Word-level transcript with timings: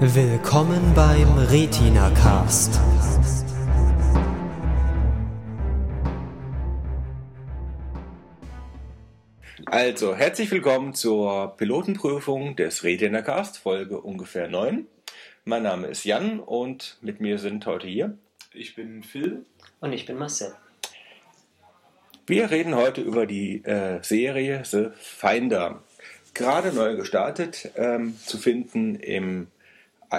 Willkommen 0.00 0.92
beim 0.92 1.38
Retina 1.38 2.10
Cast. 2.10 2.80
Also, 9.66 10.16
herzlich 10.16 10.50
willkommen 10.50 10.94
zur 10.94 11.56
Pilotenprüfung 11.56 12.56
des 12.56 12.82
Retina 12.82 13.22
Cast, 13.22 13.58
Folge 13.58 14.00
ungefähr 14.00 14.48
9. 14.48 14.84
Mein 15.44 15.62
Name 15.62 15.86
ist 15.86 16.04
Jan 16.04 16.40
und 16.40 16.98
mit 17.00 17.20
mir 17.20 17.38
sind 17.38 17.64
heute 17.64 17.86
hier. 17.86 18.18
Ich 18.52 18.74
bin 18.74 19.04
Phil. 19.04 19.46
Und 19.78 19.92
ich 19.92 20.06
bin 20.06 20.18
Marcel. 20.18 20.54
Wir 22.26 22.50
reden 22.50 22.74
heute 22.74 23.00
über 23.00 23.26
die 23.26 23.64
äh, 23.64 24.02
Serie 24.02 24.64
The 24.64 24.88
Finder. 24.98 25.84
Gerade 26.34 26.72
neu 26.72 26.96
gestartet, 26.96 27.70
ähm, 27.76 28.18
zu 28.18 28.38
finden 28.38 28.96
im 28.96 29.46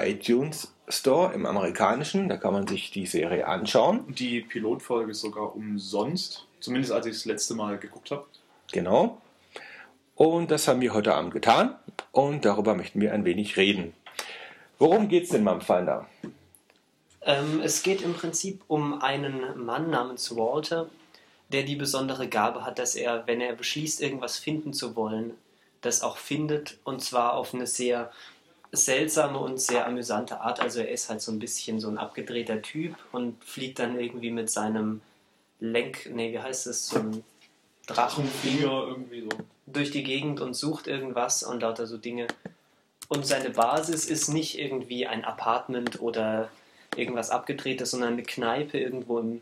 iTunes 0.04 0.73
Store, 0.88 1.34
im 1.34 1.45
amerikanischen. 1.45 2.30
Da 2.30 2.38
kann 2.38 2.53
man 2.53 2.67
sich 2.67 2.91
die 2.91 3.05
Serie 3.05 3.48
anschauen. 3.48 4.03
Die 4.16 4.41
Pilotfolge 4.41 5.12
ist 5.12 5.22
sogar 5.22 5.55
umsonst. 5.55 6.45
Zumindest 6.59 6.94
als 6.94 7.05
ich 7.05 7.13
das 7.13 7.26
letzte 7.26 7.53
Mal 7.55 7.77
geguckt 7.77 8.12
habe. 8.12 8.26
Genau. 8.72 9.22
Und 10.16 10.50
das 10.50 10.67
haben 10.67 10.81
wir 10.81 10.94
heute 10.94 11.13
Abend 11.13 11.34
getan 11.34 11.76
und 12.12 12.45
darüber 12.45 12.73
möchten 12.73 13.02
wir 13.02 13.13
ein 13.13 13.26
wenig 13.26 13.58
reden. 13.58 13.94
Worum 14.80 15.09
geht 15.09 15.26
es 15.26 15.30
denn 15.30 15.44
beim 15.44 15.62
Finder? 15.62 16.08
Ähm, 17.22 17.62
es 17.62 17.84
geht 17.84 18.02
im 18.02 18.14
Prinzip 18.14 18.64
um 18.67 19.02
einen 19.02 19.66
Mann 19.66 19.89
namens 19.89 20.36
Walter, 20.36 20.89
der 21.50 21.64
die 21.64 21.75
besondere 21.75 22.27
Gabe 22.27 22.66
hat, 22.66 22.80
dass 22.80 22.95
er, 22.95 23.27
wenn 23.27 23.41
er 23.41 23.53
beschließt, 23.53 24.02
irgendwas 24.02 24.38
finden 24.38 24.73
zu 24.73 24.95
wollen, 24.95 25.34
das 25.81 26.02
auch 26.02 26.17
findet 26.17 26.80
und 26.84 27.02
zwar 27.02 27.34
auf 27.34 27.53
eine 27.53 27.67
sehr 27.67 28.12
seltsame 28.76 29.40
und 29.40 29.59
sehr 29.59 29.88
amüsante 29.88 30.42
Art. 30.42 30.59
Also 30.59 30.80
er 30.80 30.90
ist 30.90 31.09
halt 31.09 31.22
so 31.22 31.31
ein 31.31 31.40
bisschen 31.40 31.80
so 31.80 31.88
ein 31.90 31.98
abgedrehter 31.98 32.62
Typ 32.62 32.95
und 33.12 33.44
fliegt 33.44 33.80
dann 33.80 34.00
irgendwie 34.00 34.31
mit 34.31 34.50
seinem 34.50 35.02
Lenk, 35.59 36.09
nee, 36.14 36.31
wie 36.31 36.40
heißt 36.40 36.68
es, 36.68 36.88
so 36.88 37.00
ein 37.00 37.23
Drachenflieger 37.88 38.88
irgendwie 38.88 39.22
so. 39.22 39.30
durch 39.68 39.92
die 39.92 40.03
Gegend 40.03 40.42
und 40.42 40.53
sucht 40.53 40.88
irgendwas 40.88 41.44
und 41.44 41.62
lauter 41.62 41.88
so 41.88 41.98
Dinge. 41.98 42.28
Und 43.08 43.26
seine 43.26 43.52
Basis 43.52 44.06
ist 44.06 44.30
nicht 44.30 44.58
irgendwie 44.58 45.06
ein 45.06 45.23
Apartment 45.23 46.02
oder 46.02 46.50
irgendwas 46.96 47.30
abgedrehtes, 47.30 47.92
sondern 47.92 48.14
eine 48.14 48.23
Kneipe 48.23 48.80
irgendwo 48.80 49.20
im 49.20 49.42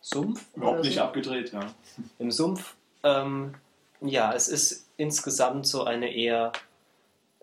Sumpf. 0.00 0.44
Überhaupt 0.54 0.84
nicht 0.84 0.96
so. 0.96 1.02
abgedreht, 1.02 1.52
ja. 1.52 1.72
Im 2.18 2.30
Sumpf. 2.30 2.74
Ähm, 3.02 3.54
ja, 4.00 4.32
es 4.34 4.48
ist 4.48 4.86
insgesamt 4.96 5.66
so 5.66 5.84
eine 5.84 6.12
eher 6.12 6.52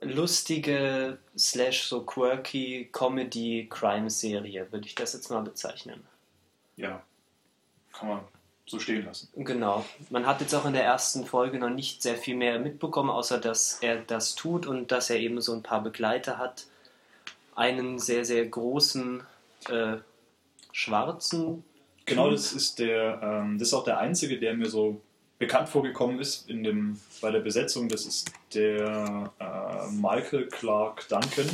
lustige, 0.01 1.17
slash 1.37 1.83
so 1.83 2.01
quirky 2.01 2.89
Comedy-Crime-Serie, 2.91 4.71
würde 4.71 4.87
ich 4.87 4.95
das 4.95 5.13
jetzt 5.13 5.29
mal 5.29 5.41
bezeichnen. 5.41 6.05
Ja. 6.75 7.03
Kann 7.93 8.07
man 8.07 8.19
so 8.65 8.79
stehen 8.79 9.05
lassen. 9.05 9.29
Genau. 9.35 9.85
Man 10.09 10.25
hat 10.25 10.41
jetzt 10.41 10.53
auch 10.53 10.65
in 10.65 10.73
der 10.73 10.83
ersten 10.83 11.25
Folge 11.25 11.57
noch 11.57 11.69
nicht 11.69 12.01
sehr 12.01 12.15
viel 12.15 12.35
mehr 12.35 12.59
mitbekommen, 12.59 13.09
außer 13.09 13.39
dass 13.39 13.79
er 13.81 13.97
das 13.97 14.35
tut 14.35 14.67
und 14.67 14.91
dass 14.91 15.09
er 15.09 15.17
eben 15.17 15.41
so 15.41 15.53
ein 15.53 15.63
paar 15.63 15.81
Begleiter 15.83 16.37
hat. 16.37 16.67
Einen 17.55 17.99
sehr, 17.99 18.23
sehr 18.23 18.45
großen 18.45 19.23
äh, 19.69 19.97
schwarzen. 20.71 21.63
Genau, 22.05 22.29
das 22.29 22.53
ist 22.53 22.79
der, 22.79 23.19
ähm, 23.21 23.57
das 23.59 23.69
ist 23.69 23.73
auch 23.73 23.83
der 23.83 23.97
einzige, 23.97 24.39
der 24.39 24.53
mir 24.53 24.69
so 24.69 25.01
bekannt 25.39 25.69
vorgekommen 25.69 26.19
ist 26.19 26.49
in 26.49 26.63
dem, 26.63 26.99
bei 27.21 27.31
der 27.31 27.39
Besetzung. 27.39 27.87
Das 27.89 28.05
ist 28.05 28.31
der 28.53 29.31
äh, 29.39 29.91
Michael 29.91 30.47
Clark 30.47 31.07
Duncan. 31.07 31.47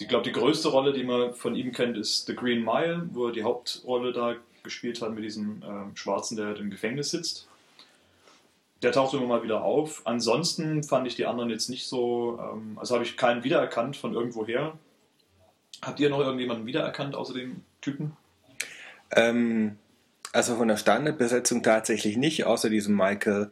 Ich 0.00 0.08
glaube, 0.08 0.24
die 0.24 0.32
größte 0.32 0.68
Rolle, 0.68 0.92
die 0.92 1.04
man 1.04 1.34
von 1.34 1.54
ihm 1.54 1.72
kennt, 1.72 1.96
ist 1.96 2.26
The 2.26 2.34
Green 2.34 2.64
Mile, 2.64 3.08
wo 3.12 3.26
er 3.26 3.32
die 3.32 3.44
Hauptrolle 3.44 4.12
da 4.12 4.34
gespielt 4.62 5.00
hat 5.00 5.14
mit 5.14 5.22
diesem 5.22 5.62
ähm, 5.66 5.94
Schwarzen, 5.94 6.36
der 6.36 6.46
halt 6.46 6.58
im 6.58 6.70
Gefängnis 6.70 7.10
sitzt. 7.10 7.46
Der 8.82 8.92
taucht 8.92 9.14
immer 9.14 9.26
mal 9.26 9.42
wieder 9.42 9.62
auf. 9.62 10.02
Ansonsten 10.04 10.82
fand 10.82 11.06
ich 11.06 11.14
die 11.14 11.24
anderen 11.24 11.50
jetzt 11.50 11.70
nicht 11.70 11.86
so, 11.86 12.38
ähm, 12.42 12.78
also 12.78 12.94
habe 12.94 13.04
ich 13.04 13.16
keinen 13.16 13.44
wiedererkannt 13.44 13.96
von 13.96 14.12
irgendwoher. 14.12 14.78
Habt 15.82 16.00
ihr 16.00 16.10
noch 16.10 16.20
irgendjemanden 16.20 16.66
wiedererkannt 16.66 17.14
außer 17.14 17.34
dem 17.34 17.62
Typen? 17.80 18.16
Ähm, 19.12 19.78
also 20.36 20.56
von 20.56 20.68
der 20.68 20.76
Standardbesetzung 20.76 21.62
tatsächlich 21.62 22.16
nicht, 22.16 22.44
außer 22.44 22.68
diesem 22.68 22.94
Michael 22.94 23.50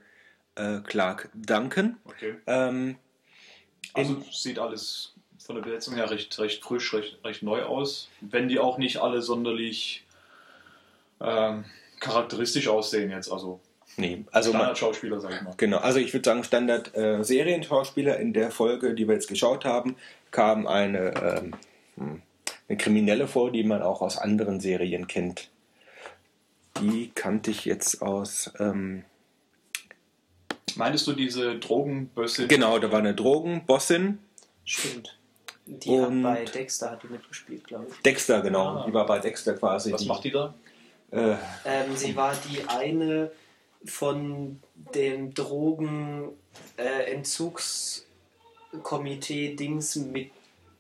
äh, 0.55 0.81
Clark 0.81 1.31
Duncan. 1.35 1.97
Okay. 2.05 2.35
Ähm, 2.47 2.97
Also 3.95 4.23
sieht 4.31 4.59
alles 4.59 5.15
von 5.39 5.57
der 5.57 5.63
Besetzung 5.63 5.95
her 5.95 6.11
recht, 6.11 6.39
recht 6.39 6.63
frisch, 6.63 6.93
recht, 6.93 7.19
recht 7.25 7.43
neu 7.43 7.63
aus. 7.63 8.09
Wenn 8.21 8.49
die 8.49 8.59
auch 8.59 8.77
nicht 8.79 8.99
alle 8.99 9.23
sonderlich 9.23 10.05
ähm, 11.21 11.65
charakteristisch 12.01 12.69
aussehen 12.69 13.11
jetzt, 13.11 13.33
also 13.33 13.61
nee, 13.97 14.25
also 14.31 14.51
Standardschauspieler, 14.51 15.21
sag 15.21 15.33
ich 15.33 15.43
mal. 15.43 15.55
genau. 15.57 15.79
Also 15.79 16.01
ich 16.01 16.13
würde 16.13 16.29
sagen 16.29 16.45
Standard 16.45 16.95
äh. 16.95 17.23
In 18.21 18.33
der 18.35 18.51
Folge, 18.51 18.95
die 18.95 19.09
wir 19.09 19.15
jetzt 19.15 19.29
geschaut 19.29 19.65
haben, 19.65 19.97
kam 20.31 20.67
eine, 20.67 21.15
ähm, 21.15 21.55
hm, 21.97 22.23
eine 22.69 22.79
Kriminelle 22.79 23.27
vor, 23.27 23.51
die 23.51 23.65
man 23.65 23.83
auch 23.83 24.03
aus 24.03 24.19
anderen 24.19 24.61
Serien 24.61 25.07
kennt. 25.07 25.51
Die 26.81 27.11
kannte 27.15 27.51
ich 27.51 27.65
jetzt 27.65 28.03
aus. 28.03 28.51
Ähm, 28.59 29.05
Meintest 30.77 31.07
du 31.07 31.13
diese 31.13 31.59
Drogenbösse? 31.59 32.49
genau, 32.49 32.79
da 32.79 32.91
war 32.91 32.99
eine 32.99 33.15
Drogenbossin. 33.15 34.19
Stimmt. 34.65 35.19
Die 35.67 35.89
Und- 35.91 36.25
hat 36.27 36.37
bei 36.37 36.45
Dexter 36.45 36.91
hat 36.91 37.03
die 37.03 37.07
mitgespielt, 37.09 37.65
glaube 37.65 37.87
ich. 37.91 37.97
Dexter, 38.03 38.41
genau. 38.43 38.67
Ah. 38.79 38.85
Die 38.87 38.93
war 38.93 39.07
bei 39.07 39.19
Dexter 39.19 39.55
quasi. 39.55 39.93
Was 39.93 40.03
die, 40.03 40.09
macht 40.09 40.25
die 40.25 40.31
da? 40.33 40.55
Äh, 41.11 41.37
Ähm, 41.65 41.97
sie 41.97 42.17
war 42.17 42.35
die 42.51 42.65
eine 42.69 43.31
von 43.85 44.61
dem 44.95 45.33
Drogen 45.33 46.31
äh, 46.77 47.13
Dings 49.57 49.97
mit 49.97 50.31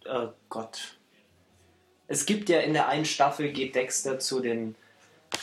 oh 0.07 0.29
Gott. 0.49 0.97
Es 2.09 2.27
gibt 2.27 2.49
ja 2.49 2.61
in 2.61 2.73
der 2.75 2.89
einen 2.89 3.05
Staffel 3.05 3.53
geht 3.53 3.75
Dexter 3.75 4.19
zu 4.19 4.41
den 4.41 4.75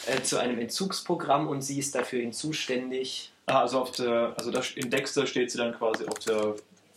äh, 0.07 0.21
zu 0.23 0.37
einem 0.37 0.59
Entzugsprogramm 0.59 1.47
und 1.47 1.61
sie 1.61 1.79
ist 1.79 1.95
dafür 1.95 2.21
ihn 2.21 2.33
zuständig. 2.33 3.31
Ah, 3.45 3.61
also 3.61 3.79
auf 3.79 3.91
der, 3.91 4.33
also 4.37 4.51
da, 4.51 4.61
in 4.75 4.89
Dexter 4.89 5.27
steht 5.27 5.51
sie 5.51 5.57
dann 5.57 5.73
quasi 5.77 6.05
auf 6.05 6.19
der 6.19 6.55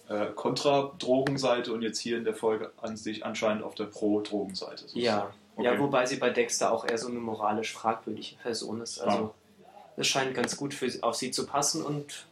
äh, 0.08 0.26
Kontra-Drogenseite 0.34 1.72
und 1.72 1.82
jetzt 1.82 1.98
hier 1.98 2.18
in 2.18 2.24
der 2.24 2.34
Folge 2.34 2.72
an 2.80 2.96
sich 2.96 3.24
anscheinend 3.24 3.62
auf 3.62 3.74
der 3.74 3.84
Pro-Drogenseite. 3.84 4.86
Ja. 4.92 5.32
Okay. 5.56 5.66
Ja, 5.66 5.78
wobei 5.78 6.04
sie 6.06 6.16
bei 6.16 6.30
Dexter 6.30 6.72
auch 6.72 6.86
eher 6.86 6.98
so 6.98 7.08
eine 7.08 7.20
moralisch 7.20 7.72
fragwürdige 7.72 8.36
Person 8.42 8.80
ist. 8.80 8.98
Also 8.98 9.34
es 9.96 10.06
scheint 10.06 10.34
ganz 10.34 10.56
gut 10.56 10.74
für, 10.74 10.90
auf 11.02 11.14
sie 11.14 11.30
zu 11.30 11.46
passen 11.46 11.82
und 11.84 12.26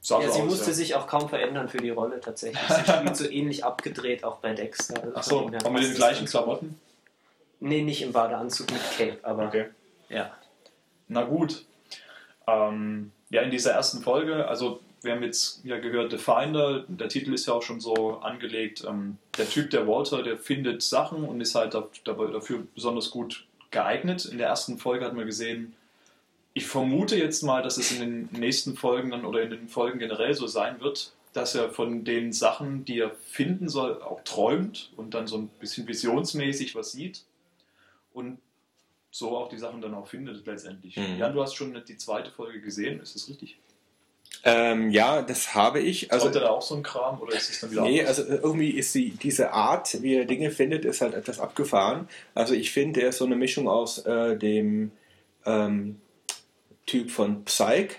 Sah 0.00 0.20
ja, 0.20 0.30
sie 0.30 0.40
aus, 0.40 0.46
musste 0.46 0.68
ja. 0.68 0.72
sich 0.72 0.94
auch 0.94 1.08
kaum 1.08 1.28
verändern 1.28 1.68
für 1.68 1.78
die 1.78 1.90
Rolle 1.90 2.20
tatsächlich. 2.20 2.62
Sie 2.68 2.92
spielt 2.92 3.16
so 3.16 3.28
ähnlich 3.28 3.64
abgedreht 3.64 4.22
auch 4.22 4.36
bei 4.36 4.54
Dexter. 4.54 5.02
Achso, 5.16 5.48
mit 5.48 5.64
passt 5.64 5.82
den 5.82 5.94
gleichen 5.94 6.26
Klamotten? 6.26 6.80
Nee, 7.58 7.82
nicht 7.82 8.02
im 8.02 8.12
Badeanzug 8.12 8.70
mit 8.70 8.82
Cape, 8.96 9.18
aber 9.24 9.46
Okay. 9.46 9.66
Ja. 10.08 10.36
Na 11.08 11.24
gut. 11.24 11.64
Ähm, 12.46 13.12
ja, 13.30 13.42
in 13.42 13.50
dieser 13.50 13.72
ersten 13.72 14.02
Folge, 14.02 14.46
also 14.46 14.80
wir 15.02 15.12
haben 15.12 15.22
jetzt 15.22 15.64
ja 15.64 15.78
gehört, 15.78 16.10
The 16.10 16.18
Finder, 16.18 16.84
der 16.88 17.08
Titel 17.08 17.32
ist 17.32 17.46
ja 17.46 17.54
auch 17.54 17.62
schon 17.62 17.80
so 17.80 18.18
angelegt. 18.18 18.84
Ähm, 18.86 19.18
der 19.38 19.48
Typ, 19.48 19.70
der 19.70 19.86
Walter, 19.86 20.22
der 20.22 20.36
findet 20.36 20.82
Sachen 20.82 21.24
und 21.24 21.40
ist 21.40 21.54
halt 21.54 21.74
dafür 21.74 22.66
besonders 22.74 23.10
gut 23.10 23.46
geeignet. 23.70 24.24
In 24.26 24.38
der 24.38 24.48
ersten 24.48 24.78
Folge 24.78 25.04
hat 25.04 25.14
man 25.14 25.26
gesehen, 25.26 25.74
ich 26.54 26.66
vermute 26.66 27.16
jetzt 27.16 27.42
mal, 27.42 27.62
dass 27.62 27.76
es 27.76 27.92
in 27.92 28.00
den 28.00 28.40
nächsten 28.40 28.76
Folgen 28.76 29.10
dann 29.10 29.24
oder 29.24 29.42
in 29.42 29.50
den 29.50 29.68
Folgen 29.68 29.98
generell 29.98 30.34
so 30.34 30.46
sein 30.46 30.80
wird, 30.80 31.12
dass 31.34 31.54
er 31.54 31.68
von 31.68 32.04
den 32.04 32.32
Sachen, 32.32 32.84
die 32.86 32.98
er 33.00 33.10
finden 33.10 33.68
soll, 33.68 34.02
auch 34.02 34.22
träumt 34.24 34.90
und 34.96 35.12
dann 35.12 35.26
so 35.26 35.36
ein 35.36 35.48
bisschen 35.60 35.86
visionsmäßig 35.86 36.74
was 36.74 36.92
sieht 36.92 37.24
und 38.14 38.38
so 39.18 39.36
auch 39.36 39.48
die 39.48 39.58
Sachen 39.58 39.80
dann 39.80 39.94
auch 39.94 40.06
findet 40.06 40.46
letztendlich. 40.46 40.96
Mhm. 40.96 41.18
Jan, 41.18 41.32
du 41.32 41.42
hast 41.42 41.54
schon 41.54 41.80
die 41.88 41.96
zweite 41.96 42.30
Folge 42.30 42.60
gesehen, 42.60 43.00
ist 43.00 43.14
das 43.14 43.28
richtig? 43.28 43.56
ähm, 44.44 44.90
ja, 44.90 45.22
das 45.22 45.54
habe 45.54 45.80
ich. 45.80 46.12
Also, 46.12 46.26
Kommt 46.26 46.36
er 46.36 46.42
da 46.42 46.50
auch 46.50 46.62
so 46.62 46.76
ein 46.76 46.82
Kram 46.82 47.20
oder 47.20 47.34
ist 47.34 47.50
es 47.50 47.60
dann 47.60 47.70
wieder 47.70 47.82
Nee, 47.82 48.00
anders? 48.00 48.18
also 48.20 48.32
irgendwie 48.34 48.70
ist 48.70 48.94
die, 48.94 49.10
diese 49.10 49.52
Art, 49.52 50.02
wie 50.02 50.14
er 50.16 50.24
Dinge 50.26 50.50
findet, 50.50 50.84
ist 50.84 51.00
halt 51.00 51.14
etwas 51.14 51.40
abgefahren. 51.40 52.08
Also 52.34 52.54
ich 52.54 52.70
finde, 52.72 53.00
er 53.02 53.08
ist 53.08 53.18
so 53.18 53.24
eine 53.24 53.36
Mischung 53.36 53.68
aus 53.68 53.98
äh, 54.04 54.36
dem 54.36 54.92
ähm, 55.46 56.00
Typ 56.84 57.10
von 57.10 57.44
Psych 57.46 57.96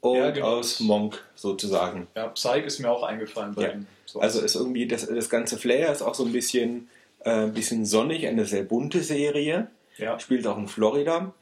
und 0.00 0.16
Ja, 0.16 0.30
genau. 0.30 0.58
aus 0.58 0.80
Monk 0.80 1.24
sozusagen. 1.34 2.06
ja, 2.14 2.28
Psych 2.28 2.64
ist 2.66 2.78
mir 2.78 2.90
auch 2.90 3.02
eingefallen 3.04 3.54
bei 3.54 3.62
Ja. 3.62 3.72
ihm. 3.72 3.86
So 4.04 4.20
Also 4.20 4.40
ist 4.42 4.54
irgendwie 4.54 4.86
das, 4.86 5.06
das 5.06 5.30
ganze 5.30 5.56
Flair 5.56 5.90
ist 5.90 6.02
auch 6.02 6.14
so 6.14 6.24
ein 6.26 6.32
bisschen, 6.32 6.88
äh, 7.20 7.30
ein 7.44 7.54
bisschen 7.54 7.86
sonnig, 7.86 8.26
eine 8.26 8.44
sehr 8.44 8.62
bunte 8.64 9.00
Serie. 9.02 9.68
Ja. 9.96 10.18
Spielt 10.18 10.46
auch 10.46 10.58
in 10.58 10.68
Florida. 10.68 11.34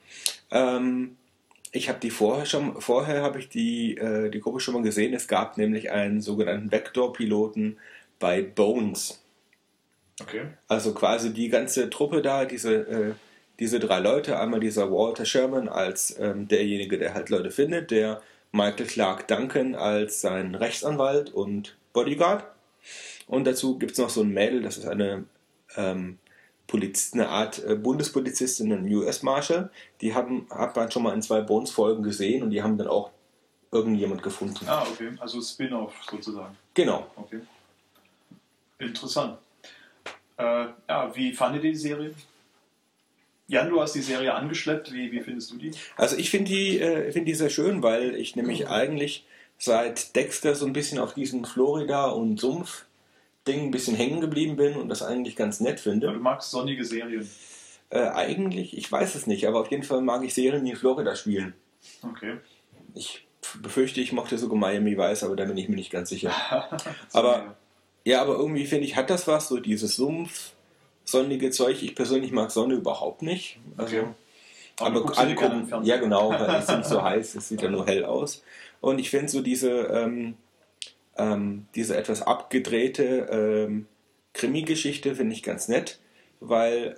Ähm, 0.51 1.17
ich 1.73 1.89
habe 1.89 2.01
die 2.01 2.11
vorher 2.11 2.47
schon, 2.47 2.81
vorher 2.81 3.23
habe 3.23 3.39
ich 3.39 3.49
die, 3.49 3.97
äh, 3.97 4.31
die 4.31 4.41
Gruppe 4.41 4.61
schon 4.61 4.75
mal 4.75 4.83
gesehen. 4.83 5.15
Es 5.15 5.29
gab 5.29 5.57
nämlich 5.57 5.91
einen 5.91 6.21
sogenannten 6.21 6.69
Backdoor-Piloten 6.69 7.79
bei 8.19 8.43
Bones. 8.43 9.23
Okay. 10.21 10.43
Also 10.69 10.93
quasi 10.95 11.33
die 11.33 11.49
ganze 11.49 11.89
Truppe 11.89 12.23
da, 12.23 12.45
diese, 12.45 12.75
äh, 12.75 13.13
diese 13.59 13.79
drei 13.79 14.01
Leute, 14.01 14.39
einmal 14.39 14.61
dieser 14.61 14.91
Walter 14.91 15.25
Sherman 15.25 15.69
als 15.69 16.19
ähm, 16.19 16.49
derjenige, 16.49 16.99
der 16.99 17.15
halt 17.15 17.31
Leute 17.31 17.51
findet, 17.51 17.91
der 17.91 18.21
Michael 18.53 18.87
Clark 18.87 19.29
Duncan 19.29 19.75
als 19.75 20.21
sein 20.21 20.55
Rechtsanwalt 20.55 21.31
und 21.31 21.77
Bodyguard. 21.93 22.45
Und 23.27 23.47
dazu 23.47 23.79
gibt 23.79 23.93
es 23.93 23.99
noch 23.99 24.11
so 24.11 24.23
ein 24.23 24.31
Mädel, 24.31 24.63
das 24.63 24.77
ist 24.77 24.87
eine, 24.87 25.25
ähm, 25.77 26.19
Poliz 26.71 27.11
eine 27.13 27.29
Art 27.29 27.65
äh, 27.65 27.75
Bundespolizistin, 27.75 28.73
ein 28.73 28.95
US 28.95 29.25
Marshal. 29.25 29.71
Die 30.01 30.15
haben, 30.15 30.47
hat 30.51 30.77
man 30.77 30.89
schon 30.91 31.03
mal 31.03 31.13
in 31.13 31.21
zwei 31.21 31.41
Bones-Folgen 31.41 32.05
gesehen 32.05 32.45
und 32.45 32.51
die 32.51 32.63
haben 32.63 32.79
dann 32.79 32.87
auch 32.87 33.11
irgendjemand 33.73 34.23
gefunden. 34.23 34.65
Ah, 34.69 34.87
okay. 34.89 35.11
Also 35.19 35.43
Spin-off 35.43 35.93
sozusagen. 36.09 36.57
Genau. 36.75 37.09
Okay. 37.17 37.41
Interessant. 38.79 39.39
Äh, 40.37 40.67
ja, 40.89 41.11
wie 41.15 41.33
fandet 41.33 41.65
ihr 41.65 41.73
die 41.73 41.77
Serie? 41.77 42.15
Jan, 43.49 43.69
du 43.69 43.81
hast 43.81 43.97
die 43.97 44.03
Serie 44.03 44.33
angeschleppt. 44.33 44.93
Wie, 44.93 45.11
wie 45.11 45.21
findest 45.21 45.51
du 45.51 45.57
die? 45.57 45.73
Also 45.97 46.17
ich 46.17 46.31
finde 46.31 46.51
die, 46.51 46.79
äh, 46.79 47.11
find 47.11 47.27
die 47.27 47.35
sehr 47.35 47.51
schön, 47.51 47.83
weil 47.83 48.15
ich 48.15 48.37
nämlich 48.37 48.69
eigentlich 48.69 49.27
seit 49.59 50.15
Dexter 50.15 50.55
so 50.55 50.67
ein 50.67 50.73
bisschen 50.73 51.01
auf 51.01 51.15
diesen 51.15 51.45
Florida- 51.45 52.11
und 52.11 52.41
Sumpf-Ding 53.51 53.69
ein 53.69 53.71
bisschen 53.71 53.97
hängen 53.97 54.21
geblieben 54.21 54.57
bin 54.57 54.77
und 54.77 54.89
das 54.89 55.03
eigentlich 55.03 55.37
ganz 55.37 55.61
nett 55.61 55.77
Ja, 55.79 55.83
finde. 55.91 56.13
du 56.13 56.19
magst 56.19 56.51
sonnige 56.51 56.85
Serien. 56.85 57.29
Äh, 57.91 58.09
eigentlich, 58.09 58.77
ich 58.77 58.91
weiß 58.91 59.15
es 59.15 59.27
nicht, 59.27 59.47
aber 59.47 59.61
auf 59.61 59.71
jeden 59.71 59.83
Fall 59.83 60.01
mag 60.01 60.23
ich 60.25 60.35
Serien, 60.35 60.65
die 60.65 60.71
in 60.71 60.77
Florida 60.77 61.17
spielen. 61.17 61.55
Okay. 62.03 62.37
Ich 62.95 63.27
befürchte, 63.63 64.01
ich 64.01 64.13
mochte 64.13 64.39
sogar 64.39 64.57
Miami 64.57 64.97
Vice, 64.97 65.25
aber 65.25 65.35
da 65.35 65.45
bin 65.45 65.57
ich 65.57 65.69
mir 65.69 65.77
nicht 65.77 65.91
ganz 65.91 66.11
sicher. 66.11 66.33
Aber 67.13 67.57
ja, 68.05 68.23
aber 68.23 68.37
irgendwie 68.37 68.65
finde 68.65 68.87
ich, 68.87 68.97
hat 68.97 69.11
das 69.11 69.27
was, 69.27 69.49
so 69.49 69.59
dieses 69.59 69.97
Sumpf, 69.97 70.53
sonnige 71.05 71.51
Zeug. 71.51 71.83
Ich 71.83 71.95
persönlich 71.95 72.33
mag 72.33 72.51
Sonne 72.51 72.75
überhaupt 72.75 73.21
nicht. 73.23 73.59
Also, 73.77 73.97
Okay. 73.97 74.07
Aber 74.79 75.01
aber 75.01 75.19
angucken, 75.19 75.85
ja 75.85 75.99
genau, 75.99 76.31
weil 76.31 76.49
es 76.57 76.69
ist 76.69 76.77
nicht 76.77 76.89
so 76.89 77.03
heiß, 77.11 77.35
es 77.35 77.49
sieht 77.49 77.61
ja 77.61 77.69
nur 77.69 77.87
hell 77.87 78.07
aus. 78.07 78.43
Und 78.81 78.99
ich 78.99 79.11
finde 79.11 79.29
so 79.29 79.43
diese, 79.43 79.71
ähm, 79.71 80.37
ähm, 81.21 81.67
diese 81.75 81.97
etwas 81.97 82.23
abgedrehte 82.23 83.29
ähm, 83.31 83.87
Krimi-Geschichte 84.33 85.15
finde 85.15 85.35
ich 85.35 85.43
ganz 85.43 85.69
nett, 85.69 86.01
weil 86.41 86.97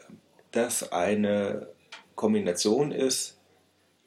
das 0.52 0.92
eine 0.92 1.68
Kombination 2.14 2.92
ist, 2.92 3.40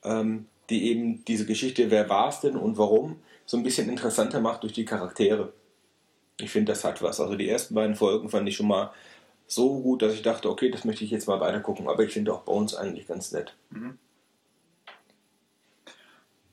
ähm, 0.03 0.45
die 0.69 0.89
eben 0.89 1.25
diese 1.25 1.45
Geschichte, 1.45 1.91
wer 1.91 2.07
war 2.07 2.29
es 2.29 2.39
denn 2.39 2.55
und 2.55 2.77
warum, 2.77 3.17
so 3.45 3.57
ein 3.57 3.63
bisschen 3.63 3.89
interessanter 3.89 4.39
macht 4.39 4.63
durch 4.63 4.73
die 4.73 4.85
Charaktere. 4.85 5.53
Ich 6.39 6.49
finde, 6.49 6.71
das 6.71 6.83
hat 6.83 7.01
was. 7.01 7.19
Also 7.19 7.35
die 7.35 7.49
ersten 7.49 7.75
beiden 7.75 7.95
Folgen 7.95 8.29
fand 8.29 8.47
ich 8.47 8.55
schon 8.55 8.67
mal 8.67 8.91
so 9.47 9.81
gut, 9.81 10.01
dass 10.01 10.13
ich 10.13 10.21
dachte, 10.21 10.49
okay, 10.49 10.71
das 10.71 10.85
möchte 10.85 11.03
ich 11.03 11.11
jetzt 11.11 11.27
mal 11.27 11.39
weiter 11.39 11.59
gucken. 11.59 11.87
Aber 11.87 12.03
ich 12.03 12.11
finde 12.11 12.33
auch 12.33 12.41
Bones 12.41 12.75
eigentlich 12.75 13.07
ganz 13.07 13.31
nett. 13.31 13.55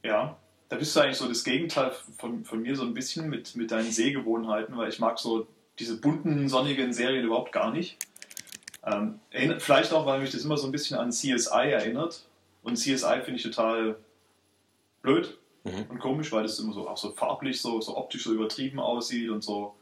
Ja, 0.02 0.36
da 0.72 0.78
bist 0.78 0.96
du 0.96 1.00
eigentlich 1.00 1.18
so 1.18 1.28
das 1.28 1.44
Gegenteil 1.44 1.92
von, 2.16 2.46
von 2.46 2.62
mir 2.62 2.74
so 2.74 2.82
ein 2.82 2.94
bisschen 2.94 3.28
mit, 3.28 3.56
mit 3.56 3.70
deinen 3.70 3.92
Sehgewohnheiten, 3.92 4.74
weil 4.74 4.88
ich 4.88 4.98
mag 4.98 5.18
so 5.18 5.46
diese 5.78 5.98
bunten, 5.98 6.48
sonnigen 6.48 6.94
Serien 6.94 7.26
überhaupt 7.26 7.52
gar 7.52 7.70
nicht. 7.70 7.98
Ähm, 8.82 9.20
vielleicht 9.58 9.92
auch, 9.92 10.06
weil 10.06 10.20
mich 10.20 10.30
das 10.30 10.44
immer 10.46 10.56
so 10.56 10.66
ein 10.66 10.72
bisschen 10.72 10.96
an 10.96 11.12
CSI 11.12 11.70
erinnert. 11.70 12.24
Und 12.62 12.76
CSI 12.76 13.20
finde 13.22 13.36
ich 13.36 13.42
total 13.42 13.96
blöd 15.02 15.36
Mhm. 15.64 15.84
und 15.90 15.98
komisch, 16.00 16.32
weil 16.32 16.42
das 16.42 16.58
immer 16.58 16.72
so 16.72 16.88
auch 16.88 16.96
so 16.96 17.10
farblich, 17.12 17.60
so, 17.60 17.80
so 17.82 17.96
optisch 17.96 18.24
so 18.24 18.32
übertrieben 18.32 18.80
aussieht 18.80 19.28
und 19.28 19.44
so, 19.44 19.74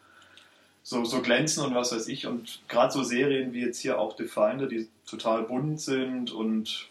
so, 0.83 1.05
so 1.05 1.23
glänzen 1.23 1.65
und 1.65 1.75
was 1.75 1.93
weiß 1.93 2.09
ich. 2.09 2.27
Und 2.27 2.63
gerade 2.67 2.93
so 2.93 3.05
Serien 3.05 3.53
wie 3.53 3.61
jetzt 3.61 3.79
hier 3.79 3.99
auch 3.99 4.17
Definder, 4.17 4.67
die 4.67 4.89
total 5.07 5.45
bunt 5.45 5.81
sind 5.81 6.33
und 6.33 6.90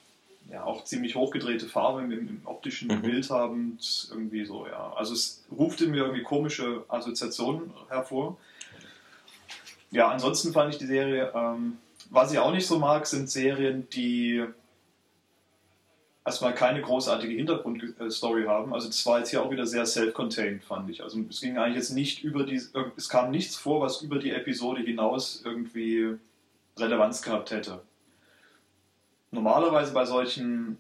ja 0.51 0.63
auch 0.63 0.83
ziemlich 0.83 1.15
hochgedrehte 1.15 1.67
Farben 1.67 2.11
im, 2.11 2.27
im 2.27 2.41
optischen 2.45 2.87
Mhm. 2.87 3.01
Bild 3.01 3.29
haben, 3.29 3.77
irgendwie 4.11 4.45
so, 4.45 4.67
ja. 4.67 4.93
Also 4.95 5.13
es 5.13 5.43
ruft 5.51 5.81
in 5.81 5.91
mir 5.91 6.03
irgendwie 6.03 6.23
komische 6.23 6.83
Assoziationen 6.87 7.71
hervor. 7.89 8.37
Ja, 9.91 10.09
ansonsten 10.09 10.53
fand 10.53 10.73
ich 10.73 10.79
die 10.79 10.85
Serie, 10.85 11.31
ähm, 11.35 11.77
was 12.09 12.31
ich 12.31 12.39
auch 12.39 12.51
nicht 12.51 12.67
so 12.67 12.79
mag, 12.79 13.05
sind 13.07 13.29
Serien, 13.29 13.87
die 13.89 14.43
erstmal 16.25 16.53
keine 16.53 16.81
großartige 16.81 17.33
Hintergrundstory 17.33 18.45
haben. 18.45 18.73
Also 18.73 18.87
das 18.87 19.03
war 19.05 19.19
jetzt 19.19 19.29
hier 19.29 19.41
auch 19.41 19.49
wieder 19.49 19.65
sehr 19.65 19.85
self-contained, 19.85 20.63
fand 20.63 20.89
ich. 20.89 21.01
Also 21.01 21.19
es 21.29 21.41
ging 21.41 21.57
eigentlich 21.57 21.77
jetzt 21.77 21.91
nicht 21.91 22.23
über 22.23 22.43
die, 22.43 22.61
es 22.95 23.09
kam 23.09 23.31
nichts 23.31 23.55
vor, 23.55 23.81
was 23.81 24.01
über 24.01 24.19
die 24.19 24.31
Episode 24.31 24.81
hinaus 24.81 25.41
irgendwie 25.43 26.17
Relevanz 26.77 27.21
gehabt 27.21 27.51
hätte. 27.51 27.81
Normalerweise 29.31 29.93
bei 29.93 30.05
solchen 30.05 30.77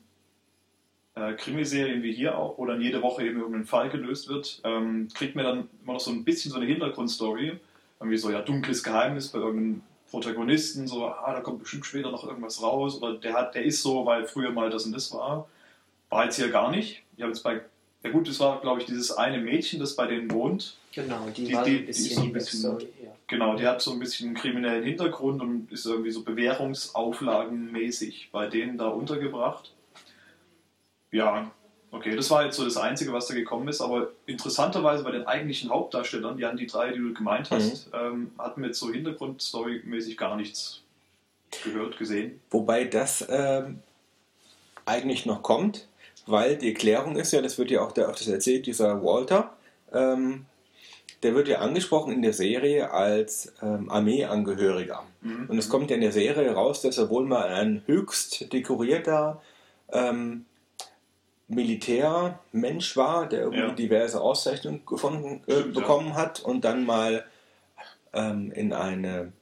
äh, 1.15 1.33
Krimiserien 1.33 2.01
wie 2.01 2.13
hier 2.13 2.37
auch, 2.37 2.57
wo 2.57 2.65
dann 2.65 2.81
jede 2.81 3.01
Woche 3.01 3.25
eben 3.25 3.39
irgendein 3.39 3.65
Fall 3.65 3.89
gelöst 3.89 4.29
wird, 4.29 4.61
ähm, 4.63 5.07
kriegt 5.13 5.35
man 5.35 5.45
dann 5.45 5.69
immer 5.83 5.93
noch 5.93 5.99
so 5.99 6.11
ein 6.11 6.23
bisschen 6.23 6.51
so 6.51 6.57
eine 6.57 6.65
Hintergrundstory. 6.65 7.59
Irgendwie 7.99 8.17
so, 8.17 8.31
ja, 8.31 8.41
dunkles 8.41 8.83
Geheimnis 8.83 9.27
bei 9.27 9.39
irgendeinem 9.39 9.81
Protagonisten, 10.09 10.87
so, 10.87 11.05
ah, 11.05 11.33
da 11.33 11.41
kommt 11.41 11.59
bestimmt 11.59 11.85
später 11.85 12.11
noch 12.11 12.23
irgendwas 12.23 12.63
raus, 12.63 13.01
oder 13.01 13.17
der 13.17 13.33
hat, 13.33 13.55
der 13.55 13.63
ist 13.63 13.81
so, 13.81 14.05
weil 14.05 14.25
früher 14.25 14.51
mal 14.51 14.69
das 14.69 14.85
und 14.85 14.93
das 14.93 15.13
war. 15.13 15.47
War 16.09 16.25
jetzt 16.25 16.37
hier 16.37 16.49
gar 16.49 16.71
nicht. 16.71 17.03
Ich 17.15 17.21
habe 17.21 17.31
jetzt 17.31 17.43
bei, 17.43 17.61
ja 18.03 18.09
gut, 18.11 18.27
das 18.27 18.39
war, 18.39 18.59
glaube 18.61 18.79
ich, 18.81 18.85
dieses 18.87 19.11
eine 19.11 19.39
Mädchen, 19.39 19.79
das 19.79 19.95
bei 19.95 20.07
denen 20.07 20.31
wohnt. 20.31 20.75
Genau, 20.93 21.27
die, 21.35 21.45
Die- 21.45 21.53
war 21.53 21.63
die- 21.63 21.71
ein 21.71 21.77
die 21.79 21.83
bisschen 21.85 22.05
ist 22.05 22.15
so 22.15 22.21
ein 22.21 22.27
die 22.27 22.33
bisschen- 22.33 22.61
Backstory. 22.71 22.93
Ja. 23.03 23.09
Genau, 23.27 23.55
die 23.55 23.67
hat 23.67 23.81
so 23.81 23.91
ein 23.91 23.99
bisschen 23.99 24.27
einen 24.29 24.35
kriminellen 24.37 24.83
Hintergrund 24.83 25.41
und 25.41 25.71
ist 25.71 25.85
irgendwie 25.85 26.11
so 26.11 26.23
bewährungsauflagenmäßig 26.23 28.29
bei 28.31 28.47
denen 28.47 28.77
da 28.77 28.87
untergebracht. 28.87 29.71
Ja, 31.11 31.51
okay, 31.91 32.15
das 32.15 32.29
war 32.31 32.45
jetzt 32.45 32.55
so 32.57 32.63
das 32.63 32.77
Einzige, 32.77 33.13
was 33.13 33.27
da 33.27 33.33
gekommen 33.35 33.67
ist, 33.67 33.81
aber 33.81 34.11
interessanterweise 34.25 35.03
bei 35.03 35.11
den 35.11 35.27
eigentlichen 35.27 35.69
Hauptdarstellern, 35.69 36.37
die 36.37 36.45
an 36.45 36.57
die 36.57 36.65
drei, 36.67 36.91
die 36.91 36.99
du 36.99 37.13
gemeint 37.13 37.51
hast, 37.51 37.89
ähm, 37.93 38.31
hatten 38.37 38.61
wir 38.61 38.67
jetzt 38.67 38.79
so 38.79 38.91
Hintergrundstory-mäßig 38.91 40.17
gar 40.17 40.35
nichts 40.35 40.81
gehört, 41.63 41.97
gesehen. 41.97 42.39
Wobei 42.51 42.85
das 42.85 43.25
ähm, 43.29 43.79
eigentlich 44.85 45.25
noch 45.25 45.41
kommt, 45.43 45.87
weil 46.29 46.57
die 46.57 46.69
Erklärung 46.69 47.15
ist 47.15 47.31
ja, 47.31 47.41
das 47.41 47.57
wird 47.57 47.71
ja 47.71 47.81
auch 47.81 47.91
da 47.91 48.03
öfters 48.03 48.27
erzählt, 48.27 48.65
dieser 48.65 49.03
Walter, 49.03 49.53
ähm, 49.93 50.45
der 51.23 51.35
wird 51.35 51.47
ja 51.47 51.59
angesprochen 51.59 52.13
in 52.13 52.21
der 52.21 52.33
Serie 52.33 52.91
als 52.91 53.53
ähm, 53.61 53.89
Armeeangehöriger. 53.89 55.03
Mhm. 55.21 55.47
Und 55.49 55.57
es 55.57 55.67
kommt 55.69 55.89
ja 55.89 55.95
in 55.95 56.01
der 56.01 56.13
Serie 56.13 56.51
raus, 56.53 56.81
dass 56.81 56.97
er 56.97 57.09
wohl 57.09 57.25
mal 57.25 57.49
ein 57.49 57.83
höchst 57.87 58.53
dekorierter 58.53 59.41
ähm, 59.91 60.45
Militärmensch 61.47 62.95
war, 62.95 63.27
der 63.27 63.41
irgendwie 63.41 63.59
Ja. 63.61 63.71
diverse 63.71 64.21
Auszeichnungen 64.21 64.85
gefunden, 64.85 65.41
äh, 65.47 65.63
bekommen 65.63 66.13
hat 66.13 66.39
und 66.41 66.63
dann 66.63 66.85
mal 66.85 67.25
ähm, 68.13 68.51
in 68.51 68.71
eine 68.71 69.33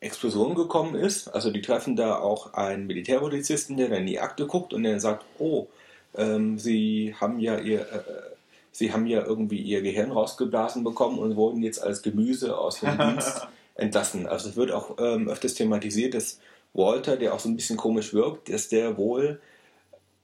Explosion 0.00 0.54
gekommen 0.54 0.94
ist. 0.94 1.28
Also 1.28 1.50
die 1.50 1.62
treffen 1.62 1.96
da 1.96 2.18
auch 2.18 2.54
einen 2.54 2.86
Militärpolizisten, 2.86 3.76
der 3.76 3.88
dann 3.88 3.98
in 3.98 4.06
die 4.06 4.20
Akte 4.20 4.46
guckt 4.46 4.72
und 4.72 4.84
der 4.84 4.98
sagt, 5.00 5.24
oh, 5.38 5.66
ähm, 6.16 6.58
sie 6.58 7.14
haben 7.20 7.38
ja 7.38 7.58
ihr 7.58 7.80
äh, 7.80 8.32
sie 8.70 8.92
haben 8.92 9.06
ja 9.06 9.24
irgendwie 9.24 9.58
ihr 9.58 9.82
Gehirn 9.82 10.10
rausgeblasen 10.10 10.82
bekommen 10.82 11.18
und 11.18 11.36
wurden 11.36 11.62
jetzt 11.62 11.82
als 11.82 12.02
Gemüse 12.02 12.56
aus 12.56 12.80
dem 12.80 12.98
Dienst 12.98 13.46
entlassen. 13.74 14.26
Also 14.26 14.48
es 14.48 14.56
wird 14.56 14.72
auch 14.72 14.96
ähm, 14.98 15.28
öfters 15.28 15.54
thematisiert, 15.54 16.14
dass 16.14 16.40
Walter, 16.72 17.16
der 17.16 17.34
auch 17.34 17.40
so 17.40 17.48
ein 17.48 17.56
bisschen 17.56 17.76
komisch 17.76 18.14
wirkt, 18.14 18.52
dass 18.52 18.68
der 18.68 18.96
wohl 18.96 19.40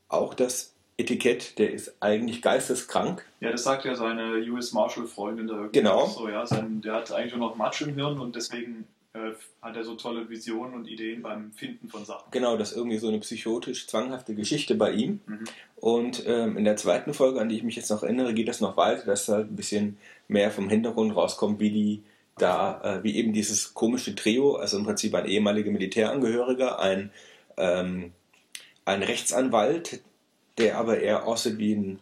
auch 0.09 0.35
das 0.35 0.73
Etikett, 0.97 1.59
der 1.59 1.73
ist 1.73 1.95
eigentlich 2.01 2.43
geisteskrank. 2.43 3.25
Ja, 3.41 3.53
das 3.53 3.63
sagt 3.63 3.85
ja 3.85 3.95
seine 3.95 4.39
US 4.51 4.73
Marshal-Freundin 4.73 5.47
da 5.47 5.55
irgendwie. 5.55 5.79
Genau. 5.79 6.07
So, 6.07 6.29
ja, 6.29 6.45
sein, 6.45 6.81
der 6.81 6.95
hat 6.95 7.13
eigentlich 7.13 7.37
nur 7.37 7.51
noch 7.51 7.57
Matsch 7.57 7.83
im 7.83 7.95
Hirn 7.95 8.19
und 8.19 8.35
deswegen 8.35 8.87
äh, 9.19 9.35
hat 9.63 9.77
er 9.77 9.85
so 9.85 9.95
tolle 9.97 10.29
Visionen 10.29 10.75
und 10.75 10.87
Ideen 10.87 11.23
beim 11.23 11.53
Finden 11.53 11.89
von 11.89 12.05
Sachen. 12.05 12.31
Genau, 12.31 12.57
das 12.57 12.71
ist 12.71 12.77
irgendwie 12.77 12.99
so 12.99 13.09
eine 13.09 13.19
psychotisch 13.19 13.87
zwanghafte 13.87 14.35
Geschichte 14.35 14.75
bei 14.75 14.93
ihm. 14.93 15.21
Mhm. 15.27 15.45
Und 15.77 16.25
ähm, 16.27 16.57
in 16.57 16.65
der 16.65 16.77
zweiten 16.77 17.15
Folge, 17.15 17.41
an 17.41 17.49
die 17.49 17.57
ich 17.57 17.63
mich 17.63 17.77
jetzt 17.77 17.91
noch 17.91 18.03
erinnere, 18.03 18.35
geht 18.35 18.49
das 18.49 18.61
noch 18.61 18.77
weiter, 18.77 19.05
dass 19.07 19.29
halt 19.29 19.51
ein 19.51 19.57
bisschen 19.57 19.99
mehr 20.29 20.51
vom 20.51 20.69
Hintergrund 20.69 21.15
rauskommt, 21.15 21.61
wie 21.61 21.71
die 21.71 22.03
da, 22.37 22.81
äh, 22.83 23.05
wie 23.05 23.17
eben 23.17 23.33
dieses 23.33 23.75
komische 23.75 24.15
Trio, 24.15 24.57
also 24.57 24.79
im 24.79 24.85
Prinzip 24.85 25.15
ein 25.15 25.27
ehemaliger 25.27 25.71
Militärangehöriger, 25.71 26.79
ein, 26.79 27.11
ähm, 27.57 28.13
ein 28.85 29.03
Rechtsanwalt, 29.03 30.01
der 30.59 30.79
aber 30.79 31.01
eher 31.01 31.27
aussieht 31.27 31.59
wie 31.59 31.75
ein 31.75 31.99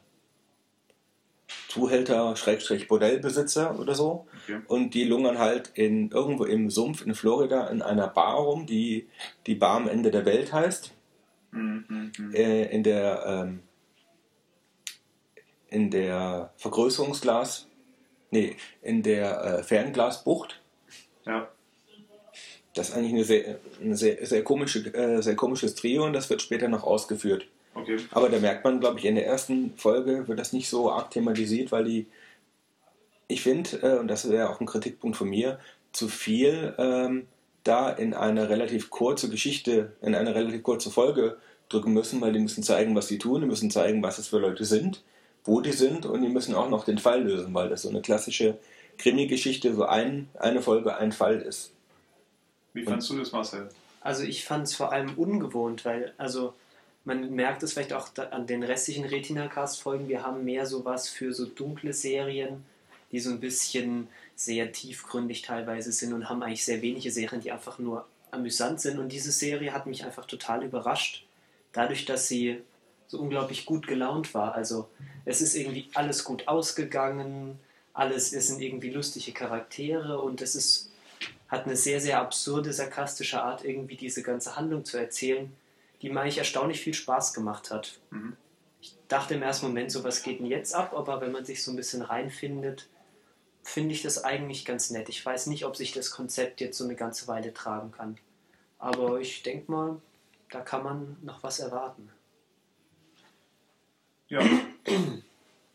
Zuhälter, 1.77 2.35
Schrägstrich 2.37 2.89
Bordellbesitzer 2.89 3.79
oder 3.79 3.95
so. 3.95 4.27
Okay. 4.45 4.61
Und 4.67 4.95
die 4.95 5.05
lungern 5.05 5.39
halt 5.39 5.73
in, 5.75 6.11
irgendwo 6.11 6.45
im 6.45 6.71
Sumpf 6.71 7.05
in 7.05 7.15
Florida 7.15 7.67
in 7.69 7.83
einer 7.83 8.09
Bar 8.09 8.37
rum, 8.37 8.67
die 8.67 9.09
die 9.47 9.55
Bar 9.55 9.77
am 9.77 9.89
Ende 9.89 10.11
der 10.11 10.25
Welt 10.25 10.53
heißt 10.53 10.93
Mhm, 11.53 12.13
mhm, 12.19 12.35
äh, 12.35 12.65
in 12.75 12.83
der 12.83 13.25
ähm, 13.27 13.61
in 15.69 15.91
der 15.91 16.53
Vergrößerungsglas 16.57 17.69
nee 18.31 18.57
in 18.83 19.03
der 19.03 19.45
äh, 19.45 19.63
Fernglasbucht 19.63 20.61
Ja. 21.25 21.49
das 22.75 22.89
ist 22.89 22.95
eigentlich 22.97 23.13
eine 23.13 23.25
sehr, 23.25 23.59
ein 23.81 23.95
sehr, 23.95 24.27
sehr, 24.27 24.43
komische, 24.45 24.93
äh, 24.93 25.23
sehr 25.23 25.37
komisches 25.37 25.75
Trio 25.77 26.05
und 26.05 26.13
das 26.13 26.29
wird 26.29 26.43
später 26.43 26.69
noch 26.69 26.83
ausgeführt. 26.83 27.47
Okay. 27.77 27.99
Aber 28.11 28.29
da 28.31 28.39
merkt 28.39 28.65
man, 28.65 28.81
glaube 28.81 28.99
ich, 28.99 29.05
in 29.05 29.17
der 29.17 29.27
ersten 29.27 29.77
Folge 29.77 30.27
wird 30.27 30.39
das 30.39 30.53
nicht 30.53 30.69
so 30.69 30.91
arg 30.91 31.11
thematisiert, 31.11 31.73
weil 31.73 31.85
die, 31.85 32.07
ich 33.29 33.43
finde, 33.43 33.77
äh, 33.83 33.99
und 33.99 34.09
das 34.09 34.31
wäre 34.31 34.49
auch 34.51 34.61
ein 34.61 34.67
Kritikpunkt 34.67 35.17
von 35.17 35.29
mir, 35.29 35.59
zu 35.93 36.09
viel 36.09 36.75
ähm, 36.79 37.27
da 37.65 37.91
in 37.91 38.15
eine 38.15 38.49
relativ 38.49 38.91
kurze 38.91 39.29
Geschichte, 39.29 39.93
in 40.01 40.15
eine 40.15 40.35
relativ 40.35 40.63
kurze 40.63 40.91
Folge 40.91 41.37
drücken 41.69 41.93
müssen, 41.93 42.21
weil 42.21 42.33
die 42.33 42.39
müssen 42.39 42.63
zeigen, 42.63 42.95
was 42.95 43.09
die 43.09 43.19
tun, 43.19 43.41
die 43.41 43.47
müssen 43.47 43.71
zeigen, 43.71 44.03
was 44.03 44.19
es 44.19 44.29
für 44.29 44.39
Leute 44.39 44.65
sind, 44.65 45.03
wo 45.45 45.61
die 45.61 45.73
sind 45.73 46.07
und 46.07 46.23
die 46.23 46.29
müssen 46.29 46.55
auch 46.55 46.71
noch 46.71 46.85
den 46.85 46.99
Fall 46.99 47.25
lösen, 47.25 47.53
weil 47.55 47.69
das 47.69 47.83
so 47.83 47.89
eine 47.89 48.03
klassische 48.03 48.59
Krimi-Geschichte, 48.99 49.75
so 49.75 49.85
ein, 49.85 50.29
eine 50.39 50.63
Folge, 50.63 50.97
ein 50.97 51.13
Fall 51.13 51.41
ist. 51.41 51.73
Wie 52.73 52.85
fandest 52.85 53.11
du 53.11 53.19
das, 53.19 53.33
Marcel? 53.33 53.69
Also 54.01 54.23
ich 54.23 54.45
fand 54.45 54.65
es 54.65 54.75
vor 54.75 54.93
allem 54.93 55.15
ungewohnt, 55.17 55.85
weil, 55.85 56.13
also 56.17 56.55
man 57.07 57.31
merkt 57.31 57.63
es 57.63 57.73
vielleicht 57.73 57.93
auch 57.93 58.09
an 58.33 58.47
den 58.49 58.65
restlichen 58.65 59.05
Retina-Cast-Folgen, 59.05 60.09
wir 60.09 60.25
haben 60.25 60.45
mehr 60.45 60.67
sowas 60.67 61.09
für 61.09 61.33
so 61.33 61.47
dunkle 61.47 61.93
Serien, 61.93 62.65
die 63.13 63.21
so 63.21 63.31
ein 63.31 63.39
bisschen 63.39 64.09
sehr 64.35 64.73
tiefgründig 64.73 65.43
teilweise 65.43 65.93
sind 65.93 66.13
und 66.13 66.29
haben 66.29 66.43
eigentlich 66.43 66.65
sehr 66.65 66.83
wenige 66.83 67.13
Serien, 67.13 67.41
die 67.41 67.53
einfach 67.53 67.79
nur 67.79 68.07
amüsant 68.33 68.81
sind. 68.81 68.99
Und 68.99 69.11
diese 69.11 69.31
Serie 69.31 69.73
hat 69.73 69.87
mich 69.87 70.05
einfach 70.05 70.27
total 70.27 70.65
überrascht, 70.65 71.25
dadurch, 71.73 72.07
dass 72.07 72.27
sie 72.27 72.61
so 73.07 73.21
unglaublich 73.21 73.67
gut 73.67 73.87
gelaunt 73.87 74.35
war. 74.35 74.57
Also 74.57 74.89
es 75.25 75.41
ist 75.41 75.55
irgendwie 75.55 75.89
alles 75.95 76.25
gut 76.25 76.49
ausgegangen, 76.49 77.61
alles 77.95 78.33
es 78.33 78.49
sind 78.49 78.61
irgendwie 78.61 78.91
lustige 78.91 79.31
Charaktere 79.31 80.21
und 80.21 80.43
es 80.43 80.57
ist 80.57 80.91
hat 81.49 81.67
eine 81.67 81.77
sehr, 81.77 82.01
sehr 82.01 82.19
absurde, 82.19 82.73
sarkastische 82.73 83.41
Art, 83.41 83.65
irgendwie 83.65 83.95
diese 83.95 84.25
ganze 84.25 84.57
Handlung 84.57 84.85
zu 84.85 84.99
erzählen, 84.99 85.53
die 86.07 86.13
mir 86.13 86.21
eigentlich 86.21 86.39
erstaunlich 86.39 86.81
viel 86.81 86.95
Spaß 86.95 87.35
gemacht 87.35 87.73
hat. 87.73 87.99
Mhm. 88.11 88.37
Ich 88.81 88.95
dachte 89.09 89.35
im 89.35 89.43
ersten 89.43 89.67
Moment 89.67 89.91
so, 89.91 90.05
was 90.05 90.23
geht 90.23 90.39
denn 90.39 90.47
jetzt 90.47 90.73
ab? 90.73 90.95
Aber 90.95 91.21
wenn 91.21 91.33
man 91.33 91.45
sich 91.45 91.65
so 91.65 91.73
ein 91.73 91.77
bisschen 91.77 92.01
reinfindet, 92.01 92.89
finde 93.65 93.93
ich 93.93 94.03
das 94.03 94.23
eigentlich 94.23 94.65
ganz 94.65 94.91
nett. 94.91 95.09
Ich 95.09 95.27
weiß 95.27 95.49
nicht, 95.49 95.65
ob 95.65 95.75
sich 95.75 95.91
das 95.91 96.13
Konzept 96.13 96.61
jetzt 96.61 96.79
so 96.79 96.85
eine 96.85 96.95
ganze 96.95 97.27
Weile 97.27 97.53
tragen 97.53 97.91
kann. 97.91 98.19
Aber 98.79 99.19
ich 99.19 99.43
denke 99.43 99.73
mal, 99.73 100.01
da 100.51 100.61
kann 100.61 100.85
man 100.85 101.17
noch 101.23 101.43
was 101.43 101.59
erwarten. 101.59 102.09
Ja. 104.29 104.41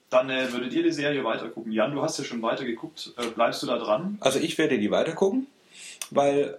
Dann 0.10 0.30
äh, 0.30 0.50
würdet 0.54 0.72
ihr 0.72 0.84
die 0.84 0.94
Serie 0.94 1.26
weitergucken. 1.26 1.74
Jan, 1.74 1.92
du 1.92 2.02
hast 2.02 2.18
ja 2.20 2.24
schon 2.24 2.42
weitergeguckt. 2.42 3.14
Äh, 3.18 3.32
bleibst 3.32 3.64
du 3.64 3.68
da 3.68 3.78
dran? 3.78 4.18
Also 4.22 4.40
ich 4.40 4.58
werde 4.58 4.80
die 4.80 4.92
weitergucken, 4.92 5.48
weil 6.10 6.58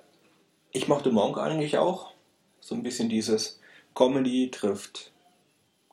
ich 0.73 0.89
mochte 0.89 1.11
Monk 1.11 1.39
eigentlich 1.39 1.79
auch. 1.79 2.13
So 2.61 2.75
ein 2.75 2.83
bisschen 2.83 3.09
dieses 3.09 3.59
Comedy 3.95 4.51
trifft 4.51 5.13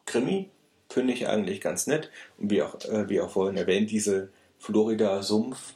Krimi, 0.06 0.50
finde 0.89 1.13
ich 1.13 1.27
eigentlich 1.27 1.62
ganz 1.62 1.88
nett. 1.88 2.10
Und 2.38 2.50
wie 2.50 2.62
auch, 2.62 2.75
äh, 2.86 3.08
wie 3.10 3.22
auch 3.22 3.29
vorhin 3.29 3.58
erwähnt, 3.58 3.91
diese 3.91 4.29
Florida-Sumpf. 4.58 5.74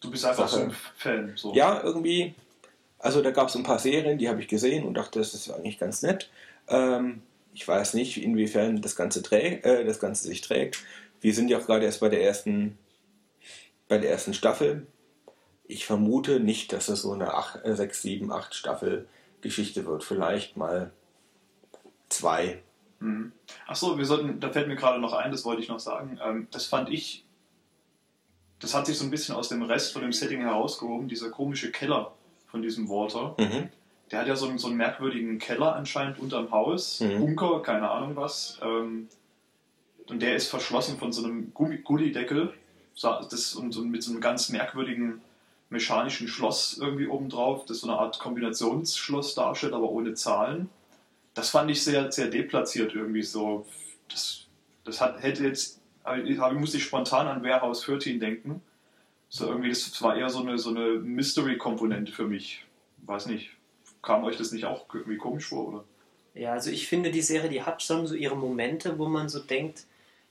Du 0.00 0.10
bist 0.10 0.24
einfach 0.24 0.48
so 0.48 0.60
ein 0.60 0.74
Fan. 0.96 1.32
So. 1.36 1.54
Ja, 1.54 1.82
irgendwie. 1.82 2.34
Also 2.98 3.20
da 3.20 3.30
gab 3.30 3.48
es 3.48 3.56
ein 3.56 3.64
paar 3.64 3.78
Serien, 3.78 4.18
die 4.18 4.28
habe 4.28 4.40
ich 4.40 4.48
gesehen 4.48 4.84
und 4.84 4.94
dachte, 4.94 5.18
das 5.18 5.34
ist 5.34 5.50
eigentlich 5.50 5.78
ganz 5.78 6.02
nett. 6.02 6.30
Ähm, 6.68 7.22
ich 7.52 7.66
weiß 7.66 7.94
nicht, 7.94 8.22
inwiefern 8.22 8.80
das 8.80 8.96
Ganze, 8.96 9.22
trägt, 9.22 9.64
äh, 9.66 9.84
das 9.84 10.00
Ganze 10.00 10.26
sich 10.26 10.40
trägt. 10.40 10.82
Wir 11.20 11.34
sind 11.34 11.48
ja 11.48 11.58
auch 11.58 11.66
gerade 11.66 11.84
erst 11.84 12.00
bei 12.00 12.08
der 12.08 12.22
ersten, 12.22 12.78
bei 13.88 13.98
der 13.98 14.10
ersten 14.10 14.34
Staffel. 14.34 14.86
Ich 15.66 15.86
vermute 15.86 16.40
nicht, 16.40 16.72
dass 16.72 16.88
es 16.88 17.02
so 17.02 17.12
eine 17.12 17.34
8, 17.34 17.64
äh, 17.64 17.76
6, 17.76 18.02
7, 18.02 18.32
8 18.32 18.54
Staffel 18.54 19.06
Geschichte 19.40 19.86
wird. 19.86 20.04
Vielleicht 20.04 20.56
mal 20.56 20.90
zwei. 22.14 22.62
Mhm. 23.00 23.32
Achso, 23.66 23.98
wir 23.98 24.04
sollten, 24.04 24.40
da 24.40 24.50
fällt 24.50 24.68
mir 24.68 24.76
gerade 24.76 25.00
noch 25.00 25.12
ein, 25.12 25.30
das 25.30 25.44
wollte 25.44 25.62
ich 25.62 25.68
noch 25.68 25.80
sagen. 25.80 26.18
Ähm, 26.24 26.48
das 26.50 26.66
fand 26.66 26.88
ich, 26.90 27.24
das 28.60 28.74
hat 28.74 28.86
sich 28.86 28.96
so 28.96 29.04
ein 29.04 29.10
bisschen 29.10 29.34
aus 29.34 29.48
dem 29.48 29.62
Rest 29.62 29.92
von 29.92 30.02
dem 30.02 30.12
Setting 30.12 30.40
herausgehoben, 30.40 31.08
dieser 31.08 31.30
komische 31.30 31.70
Keller 31.70 32.12
von 32.46 32.62
diesem 32.62 32.88
Walter. 32.88 33.34
Mhm. 33.38 33.68
Der 34.10 34.20
hat 34.20 34.28
ja 34.28 34.36
so 34.36 34.48
einen, 34.48 34.58
so 34.58 34.68
einen 34.68 34.76
merkwürdigen 34.76 35.38
Keller 35.38 35.74
anscheinend 35.74 36.18
unterm 36.18 36.50
Haus, 36.50 37.00
Mhm. 37.00 37.18
Bunker, 37.20 37.60
keine 37.62 37.90
Ahnung 37.90 38.16
was. 38.16 38.58
Ähm, 38.62 39.08
und 40.06 40.20
der 40.22 40.36
ist 40.36 40.48
verschlossen 40.48 40.98
von 40.98 41.12
so 41.12 41.24
einem 41.24 41.52
Gullideckel 41.54 42.52
das, 43.00 43.54
und 43.54 43.72
so 43.72 43.82
mit 43.82 44.02
so 44.02 44.12
einem 44.12 44.20
ganz 44.20 44.50
merkwürdigen 44.50 45.20
mechanischen 45.70 46.28
Schloss 46.28 46.78
irgendwie 46.78 47.08
obendrauf, 47.08 47.64
das 47.66 47.80
so 47.80 47.88
eine 47.88 47.98
Art 47.98 48.18
Kombinationsschloss 48.18 49.34
darstellt, 49.34 49.72
aber 49.72 49.90
ohne 49.90 50.14
Zahlen. 50.14 50.68
Das 51.34 51.50
fand 51.50 51.70
ich 51.70 51.82
sehr, 51.82 52.10
sehr 52.10 52.28
deplatziert 52.28 52.94
irgendwie 52.94 53.22
so. 53.22 53.66
Das, 54.08 54.46
das 54.84 55.00
hat, 55.00 55.22
hätte 55.22 55.44
jetzt, 55.44 55.80
aber 56.02 56.18
ich 56.18 56.38
musste 56.38 56.76
ich 56.76 56.84
spontan 56.84 57.26
an 57.26 57.42
Warehouse 57.42 57.82
13 57.82 58.20
denken. 58.20 58.62
So 59.28 59.48
irgendwie, 59.48 59.70
das 59.70 60.00
war 60.00 60.16
eher 60.16 60.30
so 60.30 60.40
eine, 60.40 60.58
so 60.58 60.70
eine 60.70 60.90
Mystery-Komponente 61.00 62.12
für 62.12 62.28
mich. 62.28 62.64
Weiß 62.98 63.26
nicht. 63.26 63.50
Kam 64.00 64.22
euch 64.22 64.36
das 64.36 64.52
nicht 64.52 64.64
auch 64.64 64.86
irgendwie 64.94 65.16
komisch 65.16 65.46
vor, 65.46 65.68
oder? 65.68 65.84
Ja, 66.34 66.52
also 66.52 66.70
ich 66.70 66.88
finde, 66.88 67.10
die 67.10 67.22
Serie, 67.22 67.48
die 67.48 67.62
hat 67.62 67.82
schon 67.82 68.06
so 68.06 68.14
ihre 68.14 68.36
Momente, 68.36 68.98
wo 68.98 69.08
man 69.08 69.28
so 69.28 69.38
denkt, 69.40 69.86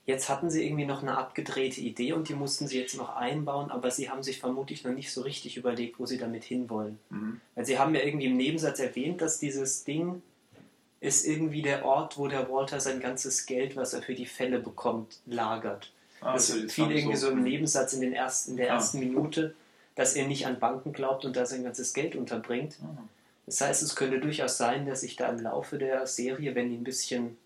jetzt 0.06 0.28
hatten 0.28 0.50
sie 0.50 0.64
irgendwie 0.64 0.84
noch 0.84 1.02
eine 1.02 1.16
abgedrehte 1.16 1.80
Idee 1.80 2.12
und 2.12 2.28
die 2.28 2.34
mussten 2.34 2.66
sie 2.66 2.78
jetzt 2.78 2.96
noch 2.96 3.16
einbauen, 3.16 3.70
aber 3.70 3.90
sie 3.90 4.10
haben 4.10 4.22
sich 4.22 4.38
vermutlich 4.38 4.84
noch 4.84 4.92
nicht 4.92 5.12
so 5.12 5.22
richtig 5.22 5.56
überlegt, 5.56 5.98
wo 5.98 6.06
sie 6.06 6.18
damit 6.18 6.44
hinwollen. 6.44 6.98
Mhm. 7.08 7.40
Weil 7.54 7.64
sie 7.64 7.78
haben 7.78 7.94
ja 7.94 8.02
irgendwie 8.02 8.26
im 8.26 8.36
Nebensatz 8.36 8.80
erwähnt, 8.80 9.22
dass 9.22 9.38
dieses 9.38 9.84
Ding 9.84 10.22
ist 11.04 11.26
irgendwie 11.26 11.62
der 11.62 11.84
Ort, 11.84 12.16
wo 12.18 12.28
der 12.28 12.48
Walter 12.50 12.80
sein 12.80 13.00
ganzes 13.00 13.46
Geld, 13.46 13.76
was 13.76 13.92
er 13.92 14.02
für 14.02 14.14
die 14.14 14.26
Fälle 14.26 14.58
bekommt, 14.58 15.18
lagert. 15.26 15.90
Ah, 16.20 16.32
Das 16.32 16.48
jetzt 16.54 16.72
fiel 16.72 16.90
irgendwie 16.90 17.16
so 17.16 17.28
im. 17.28 17.42
Nebensatz 17.42 17.92
in, 17.92 18.00
den 18.00 18.14
ersten, 18.14 18.52
in 18.52 18.56
der 18.56 18.70
Ah. 18.70 18.74
ersten 18.76 18.98
Minute, 19.00 19.54
dass 19.96 20.14
er 20.16 20.26
nicht 20.26 20.46
an 20.46 20.58
Banken 20.58 20.92
glaubt 20.92 21.24
und 21.24 21.36
da 21.36 21.44
sein 21.46 21.62
ganzes 21.64 21.92
Geld 21.92 22.16
unterbringt. 22.16 22.76
Ah. 22.82 22.96
Das 23.46 23.60
heißt, 23.60 23.82
es 23.82 23.94
könnte 23.94 24.20
durchaus 24.20 24.56
sein, 24.56 24.86
dass 24.86 25.02
sich 25.02 25.16
da 25.16 25.28
im 25.28 25.38
Laufe 25.40 25.76
der 25.76 26.06
Serie, 26.06 26.54
wenn 26.54 26.70
die 26.70 26.76
ein 26.76 26.84
bisschen 26.84 27.36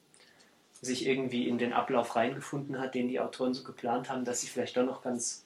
sich 0.80 1.04
irgendwie 1.06 1.48
in 1.48 1.58
den 1.58 1.72
Ablauf 1.72 2.14
reingefunden 2.14 2.78
hat, 2.78 2.94
den 2.94 3.08
die 3.08 3.18
Autoren 3.18 3.52
so 3.54 3.64
geplant 3.64 4.08
haben, 4.08 4.24
dass 4.24 4.40
sie 4.42 4.46
vielleicht 4.46 4.76
doch 4.76 4.84
noch 4.86 5.02
ganz 5.02 5.42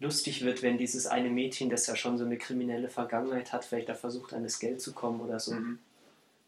lustig 0.00 0.44
wird, 0.44 0.62
wenn 0.62 0.76
dieses 0.78 1.06
eine 1.06 1.30
Mädchen, 1.30 1.70
das 1.70 1.86
ja 1.86 1.94
schon 1.94 2.18
so 2.18 2.24
eine 2.24 2.36
kriminelle 2.38 2.88
Vergangenheit 2.88 3.52
hat, 3.52 3.64
vielleicht 3.64 3.88
da 3.88 3.94
versucht, 3.94 4.32
an 4.34 4.42
das 4.42 4.58
Geld 4.58 4.80
zu 4.80 4.92
kommen 4.92 5.20
oder 5.20 5.38
so. 5.38 5.54
Mhm. 5.54 5.78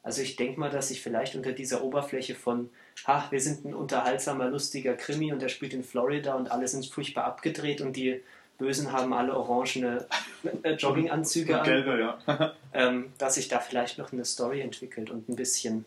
Also 0.07 0.23
ich 0.23 0.37
denke 0.37 0.61
mal, 0.61 0.71
dass 0.71 0.87
sich 0.87 1.03
vielleicht 1.03 1.35
unter 1.35 1.51
dieser 1.51 1.83
Oberfläche 1.83 2.37
von, 2.37 2.71
ha, 3.09 3.27
wir 3.31 3.41
sind 3.41 3.65
ein 3.65 3.75
unterhaltsamer, 3.75 4.47
lustiger 4.47 4.95
Krimi 4.95 5.33
und 5.33 5.43
der 5.43 5.49
spielt 5.49 5.75
in 5.75 5.83
Florida 5.83 6.35
und 6.37 6.49
alle 6.49 6.69
sind 6.69 6.87
furchtbar 6.87 7.25
abgedreht 7.25 7.81
und 7.81 7.97
die 7.97 8.23
Bösen 8.57 8.93
haben 8.93 9.13
alle 9.13 9.37
orangene 9.37 10.07
äh, 10.63 10.75
Jogginganzüge 10.75 11.59
an, 11.59 11.65
Gelbe, 11.65 11.99
ja. 11.99 12.55
ähm, 12.73 13.13
dass 13.19 13.35
sich 13.35 13.49
da 13.49 13.59
vielleicht 13.59 13.99
noch 13.99 14.13
eine 14.13 14.25
Story 14.25 14.61
entwickelt 14.61 15.11
und 15.11 15.29
ein 15.29 15.35
bisschen. 15.35 15.85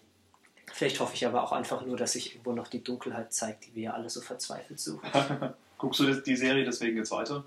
Vielleicht 0.73 0.99
hoffe 0.99 1.15
ich 1.15 1.25
aber 1.25 1.41
auch 1.41 1.53
einfach 1.53 1.85
nur, 1.85 1.95
dass 1.95 2.11
sich 2.11 2.33
irgendwo 2.33 2.51
noch 2.51 2.67
die 2.67 2.83
Dunkelheit 2.83 3.31
zeigt, 3.31 3.67
die 3.67 3.75
wir 3.75 3.83
ja 3.83 3.93
alle 3.93 4.09
so 4.09 4.19
verzweifelt 4.19 4.81
suchen. 4.81 5.09
Guckst 5.77 6.01
du 6.01 6.13
die 6.13 6.35
Serie 6.35 6.65
deswegen 6.65 6.97
jetzt 6.97 7.11
weiter? 7.11 7.45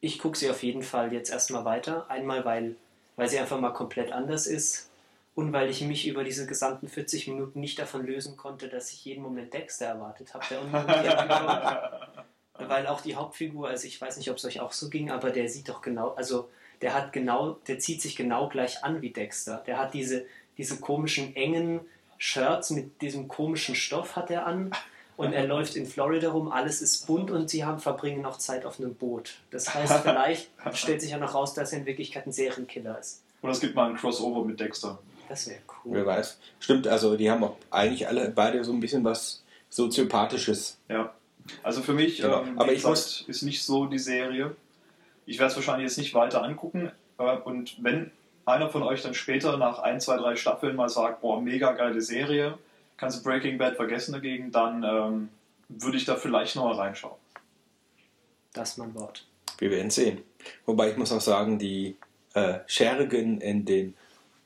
Ich 0.00 0.18
gucke 0.18 0.38
sie 0.38 0.48
auf 0.48 0.62
jeden 0.62 0.82
Fall 0.82 1.12
jetzt 1.12 1.30
erstmal 1.30 1.66
weiter. 1.66 2.06
Einmal, 2.08 2.46
weil, 2.46 2.76
weil 3.16 3.28
sie 3.28 3.38
einfach 3.38 3.60
mal 3.60 3.74
komplett 3.74 4.10
anders 4.10 4.46
ist 4.46 4.89
und 5.34 5.52
weil 5.52 5.70
ich 5.70 5.82
mich 5.82 6.06
über 6.06 6.24
diese 6.24 6.46
gesamten 6.46 6.88
40 6.88 7.28
Minuten 7.28 7.60
nicht 7.60 7.78
davon 7.78 8.04
lösen 8.04 8.36
konnte, 8.36 8.68
dass 8.68 8.92
ich 8.92 9.04
jeden 9.04 9.22
Moment 9.22 9.52
Dexter 9.54 9.86
erwartet 9.86 10.34
habe. 10.34 10.44
Der 10.50 12.10
weil 12.68 12.86
auch 12.86 13.00
die 13.00 13.16
Hauptfigur, 13.16 13.68
also 13.68 13.86
ich 13.86 14.00
weiß 14.00 14.16
nicht, 14.18 14.30
ob 14.30 14.36
es 14.36 14.44
euch 14.44 14.60
auch 14.60 14.72
so 14.72 14.90
ging, 14.90 15.10
aber 15.10 15.30
der 15.30 15.48
sieht 15.48 15.68
doch 15.68 15.80
genau, 15.80 16.10
also 16.10 16.50
der 16.82 16.94
hat 16.94 17.12
genau, 17.12 17.52
der 17.66 17.78
zieht 17.78 18.02
sich 18.02 18.16
genau 18.16 18.48
gleich 18.48 18.84
an 18.84 19.02
wie 19.02 19.10
Dexter. 19.10 19.62
Der 19.66 19.78
hat 19.78 19.94
diese, 19.94 20.26
diese 20.56 20.78
komischen 20.78 21.34
engen 21.36 21.80
Shirts 22.18 22.70
mit 22.70 23.00
diesem 23.00 23.28
komischen 23.28 23.74
Stoff 23.74 24.16
hat 24.16 24.30
er 24.30 24.46
an 24.46 24.72
und 25.16 25.32
er 25.32 25.46
läuft 25.46 25.76
in 25.76 25.86
Florida 25.86 26.30
rum, 26.30 26.50
alles 26.50 26.82
ist 26.82 27.06
bunt 27.06 27.30
und 27.30 27.50
sie 27.50 27.64
haben 27.64 27.78
verbringen 27.78 28.22
noch 28.22 28.38
Zeit 28.38 28.64
auf 28.64 28.78
einem 28.78 28.94
Boot. 28.94 29.40
Das 29.50 29.74
heißt, 29.74 30.00
vielleicht 30.02 30.50
stellt 30.72 31.00
sich 31.00 31.10
ja 31.10 31.18
noch 31.18 31.34
raus, 31.34 31.54
dass 31.54 31.72
er 31.72 31.80
in 31.80 31.86
Wirklichkeit 31.86 32.26
ein 32.26 32.32
Serienkiller 32.32 32.98
ist. 32.98 33.22
Oder 33.42 33.52
es 33.52 33.60
gibt 33.60 33.74
mal 33.74 33.88
ein 33.88 33.96
Crossover 33.96 34.44
mit 34.44 34.60
Dexter. 34.60 34.98
Das 35.30 35.46
wäre 35.46 35.60
Wer 35.84 36.00
cool. 36.02 36.06
weiß. 36.06 36.40
Stimmt, 36.58 36.88
also 36.88 37.16
die 37.16 37.30
haben 37.30 37.44
auch 37.44 37.56
eigentlich 37.70 38.08
alle 38.08 38.30
beide 38.30 38.64
so 38.64 38.72
ein 38.72 38.80
bisschen 38.80 39.04
was 39.04 39.44
Soziopathisches. 39.68 40.76
Ja. 40.88 41.14
Also 41.62 41.82
für 41.82 41.94
mich, 41.94 42.20
Genau. 42.20 42.42
ähm, 42.42 42.58
Aber 42.58 42.72
ich 42.72 42.82
gesagt, 42.82 43.24
ist 43.28 43.42
nicht 43.42 43.62
so 43.62 43.86
die 43.86 44.00
Serie. 44.00 44.56
Ich 45.26 45.38
werde 45.38 45.50
es 45.52 45.56
wahrscheinlich 45.56 45.88
jetzt 45.88 45.98
nicht 45.98 46.14
weiter 46.14 46.42
angucken. 46.42 46.90
Äh, 47.18 47.36
und 47.38 47.76
wenn 47.82 48.10
einer 48.44 48.70
von 48.70 48.82
euch 48.82 49.02
dann 49.02 49.14
später 49.14 49.56
nach 49.56 49.78
ein, 49.78 50.00
zwei, 50.00 50.16
drei 50.16 50.34
Staffeln 50.34 50.74
mal 50.74 50.88
sagt, 50.88 51.20
boah, 51.20 51.40
mega 51.40 51.72
geile 51.72 52.00
Serie, 52.00 52.58
kannst 52.96 53.20
du 53.20 53.22
Breaking 53.22 53.56
Bad 53.56 53.76
vergessen 53.76 54.12
dagegen, 54.12 54.50
dann 54.50 54.82
ähm, 54.82 55.28
würde 55.68 55.96
ich 55.96 56.04
da 56.06 56.16
vielleicht 56.16 56.56
noch 56.56 56.64
mal 56.64 56.74
reinschauen. 56.74 57.16
Das 58.52 58.70
ist 58.72 58.78
mein 58.78 58.92
Wort. 58.96 59.26
Wir 59.58 59.70
werden 59.70 59.90
sehen. 59.90 60.22
Wobei 60.66 60.90
ich 60.90 60.96
muss 60.96 61.12
auch 61.12 61.20
sagen, 61.20 61.60
die 61.60 61.96
äh, 62.34 62.58
Schergen 62.66 63.40
in 63.40 63.64
den 63.64 63.94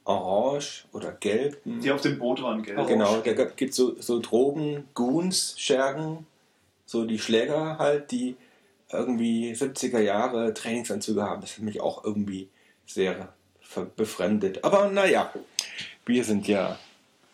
orange 0.05 0.85
oder 0.93 1.13
gelben. 1.13 1.81
Die 1.81 1.91
auf 1.91 2.01
dem 2.01 2.19
Boot 2.19 2.43
waren, 2.43 2.63
gell? 2.63 2.79
Oh. 2.79 2.87
Genau, 2.87 3.21
da 3.21 3.33
gibt 3.33 3.71
es 3.71 3.77
so, 3.77 4.01
so 4.01 4.21
Drogen, 4.21 4.89
Goons, 4.95 5.55
Schergen, 5.59 6.27
so 6.87 7.05
die 7.05 7.19
Schläger 7.19 7.79
halt, 7.79 8.11
die 8.11 8.37
irgendwie 8.93 9.53
70er 9.53 10.01
Jahre 10.01 10.55
Trainingsanzüge 10.55 11.23
haben. 11.23 11.41
Das 11.41 11.57
hat 11.57 11.63
mich 11.63 11.81
auch 11.81 12.05
irgendwie 12.05 12.49
sehr 12.87 13.33
befremdet. 13.97 14.63
Aber 14.63 14.89
naja, 14.89 15.33
wir 16.07 16.25
sind 16.25 16.47
ja 16.47 16.79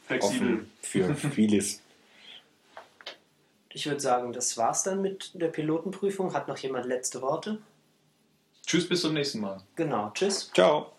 Flexibel. 0.07 0.55
offen 0.55 0.71
für 0.81 1.15
vieles. 1.31 1.83
Ich 3.73 3.87
würde 3.87 4.01
sagen, 4.01 4.33
das 4.33 4.57
war's 4.57 4.83
dann 4.83 5.03
mit 5.03 5.31
der 5.35 5.49
Pilotenprüfung. 5.49 6.35
Hat 6.35 6.49
noch 6.49 6.59
jemand 6.59 6.87
letzte 6.87 7.23
Worte? 7.23 7.59
Tschüss, 8.67 8.89
bis 8.89 9.01
zum 9.01 9.15
nächsten 9.15 9.41
Mal. 9.41 9.61
Genau, 9.77 10.11
tschüss. 10.15 10.51
Ciao. 10.55 10.93